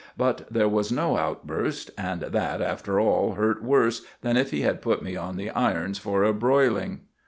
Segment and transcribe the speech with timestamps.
[0.17, 4.81] But there was no outburst, and that, after all, hurt worse than if he had
[4.81, 7.01] put me on the irons for a broiling.